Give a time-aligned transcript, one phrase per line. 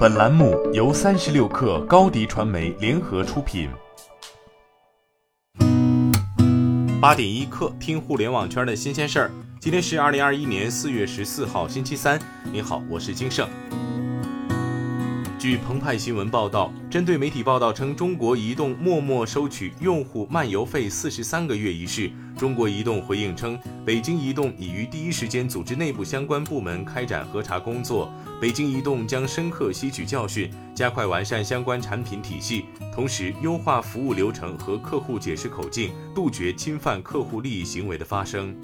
[0.00, 3.68] 本栏目由三十六克高低传媒联合出品。
[7.02, 9.30] 八点一刻，听互联网圈的新鲜事儿。
[9.60, 12.18] 今天是二零二一年四月十四号，星期三。
[12.50, 13.46] 您好，我是金盛。
[15.40, 28.12] 据澎湃新闻报道，针对媒体报道称中国移动默默收取用户漫游费四十三个月一事，中国移动回应称，北京移动已于第一时间组织内部相关部门开展核查工作。
[28.38, 38.54] 北京移动将深刻吸取教训，加快完善相关产品体系，同时优化服务流程和客户解释口径，杜绝侵犯客户利益行为的发生。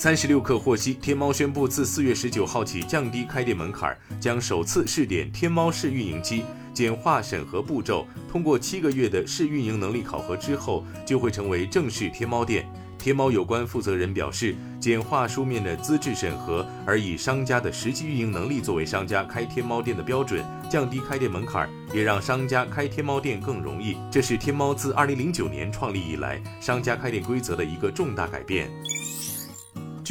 [0.00, 6.42] 三十六氪获悉，天猫宣布自四月十九号起降低开店门槛，将首次试点天猫试运营期，
[6.72, 8.06] 简化审核步骤。
[8.26, 12.66] 通过七个月的试运营能力考核之后，就会成为正式天猫店。
[12.96, 23.98] 天猫有关负责人表示，简化书面的资质审核，而以商家的实际运营能力作为商家开天猫店的标准，降低开店门槛，也让商家开天猫店更容易。
[24.10, 28.70] 这是天猫自二零零九年创立以来，商家开店规则的一个重大改变。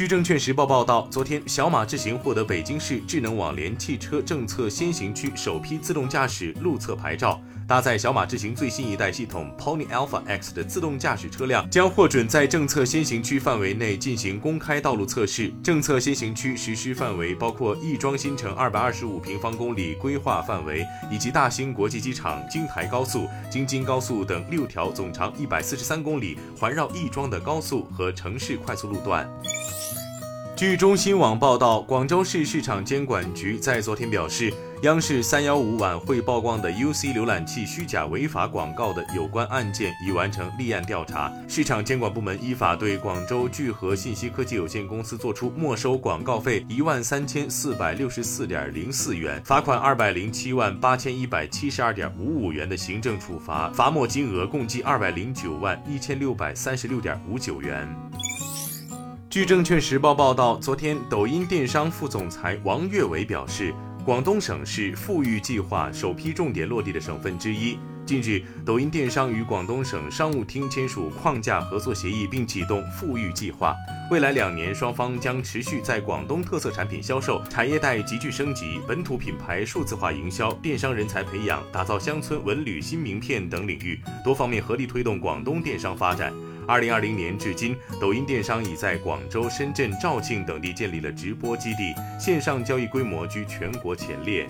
[0.00, 7.38] 据证券时报报道，昨天小马智行获得北京市智能网联汽车政策先行区首批自动驾驶路测牌照。
[7.68, 15.52] 搭载小马智行最新一代系统 Pony Alpha X 的自动驾驶车辆将获准在政策先行区范围内进行公开道路测试。
[15.62, 29.28] 政策先行区实施范围包括亦庄新城二百二十五平方公里规划范围，以及大兴国际机场、京台高速、京津高速等六条总长一百四十三公里环绕亦庄的高速和城市快速路段。
[30.60, 41.32] 据中新网报道，广州市市场监管局在昨天表示，央视三幺五晚会曝光的 UC 浏览器虚假违法广告的有关案件已完成立案调查。
[41.48, 57.88] 市场监管部门依法对广州聚合信息科技有限公司作出没收广告费一万三千四百六十四点零四元、罚款二百零七万八千一百七十二点五五元的行政处罚，罚没金额共计二百零九万一千六百三十六点五九元。
[59.30, 63.72] 据证券时报报道，昨天，抖音电商副总裁王跃伟表示，
[64.04, 67.78] 广东省是富裕计划首批重点落地的省份之一。
[68.04, 73.72] 近日，抖音电商与广东省商务厅签署框架合作协议，并启动富裕计划。
[74.10, 86.32] 未来两年，双方将持续在广东特色产品销售、产业带集聚升级、本土品牌数字化营销、电商人才培养、打造乡村文旅新名片等领域多方面合力推动广东电商发展。
[86.70, 94.46] 二零二零年至今，抖音电商已在广州、深圳、肇庆等地建立了直播基地，线上交易规模居全国前列。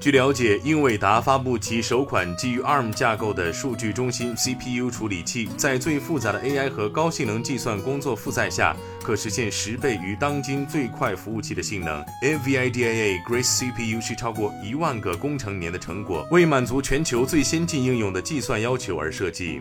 [0.00, 12.02] 据了解，英伟达发布其首款基于 ARM 架构的数据中心 CPU 处理器，在最复杂的 AI 和高性能计算工作负载下，可实现十倍于当今最快服务器的性能。
[12.22, 19.60] NVIDIA Grace CPU 是超过一万个工程年的成果，为满足全球最先进应用的计算要求而设计。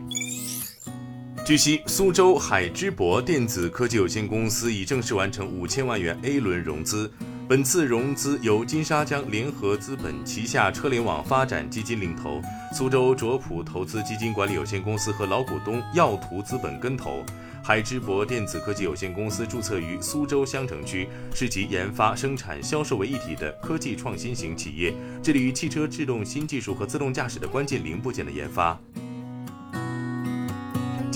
[1.49, 7.11] 据悉，苏州海之博电子科技有限公司已正式完成五千万元 A 轮融资。
[7.47, 12.39] 本次融资由金沙江联合资本旗下车联网发展基金领投，
[12.71, 17.25] 苏州卓普投资基金管理有限公司和老股东耀图资本跟投。
[17.63, 24.93] 海之博电子科技有限公司注册于苏州相城区，是集研发、生产、销售为一体的科技创新型企业，
[25.23, 28.79] 致力于汽车制动新技术和自动驾驶的关键零部件的研发。